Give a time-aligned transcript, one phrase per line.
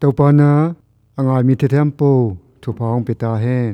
[0.00, 0.50] tàu pa na
[1.18, 2.10] angai mi the tham po
[2.62, 3.04] thu phong
[3.44, 3.72] hen.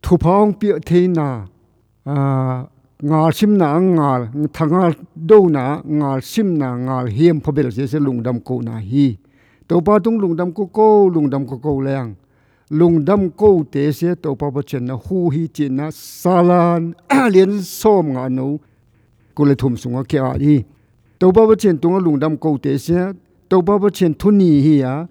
[0.03, 1.47] thu phong biểu thế nà
[2.05, 2.63] à
[3.01, 7.63] ngà sim nà ngà thằng ngà đâu nà ngà sim nà ngà hiểm phải biết
[7.63, 9.17] là sẽ sẽ lùng đâm cô nà hi
[9.69, 12.15] tôi bao tung lùng đâm cô cô lùng đâm cô cô leng
[12.69, 16.43] lùng đâm cô thế xí tôi bao bao chuyện nà hu hi chuyện nà sa
[16.43, 16.93] lan
[17.31, 18.57] liên xôm ngà nô,
[19.35, 20.63] cô lại thùm xuống ngà kia đi à
[21.19, 22.95] tôi bao bao chuyện tung lùng đâm cô thế xí
[23.49, 25.07] tàu ba ba chen thun ni hi à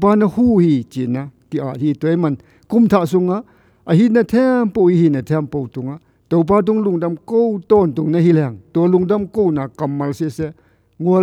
[0.00, 2.34] ba nó hu hi chỉ na ki à hi mình
[2.68, 3.42] cũng thọ sung á
[3.84, 5.96] à hi na thêm hi na thêm bộ tung á
[6.28, 9.50] tàu ba tung lùng đam câu tôn tung na hi lang tàu lùng đam câu
[9.50, 10.52] na cầm mal se.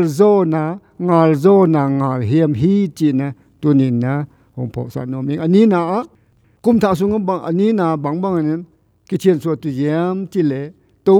[0.05, 4.25] Zo na, ngal zo na, ngal hiểm hi chỉ na tu ni na
[4.55, 6.03] hồng phổ sa no mình anh ni na á
[6.61, 8.63] cũng thọ sung anh ni na bằng bằng anh
[9.09, 10.71] cái chuyện số tu yếm chỉ lệ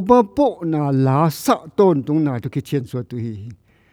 [0.08, 3.38] ba bộ na lá sợ tôn tung na tu cái chuyện số tu hi.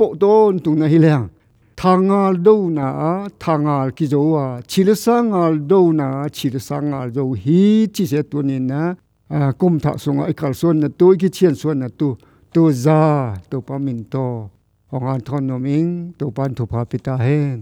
[0.00, 1.43] โก้แรงลุง
[1.79, 2.87] thangal do na
[3.43, 8.81] thangal ki zo wa chilsangal do na chilsangal zo hi chi se tu ni na
[9.59, 12.09] kum tha sung ai kal son na tu ki chen son na tu
[12.53, 13.01] tu za
[13.49, 14.27] tu pa min to
[14.93, 17.57] ong an thon no ming tu pan thu pa pita hen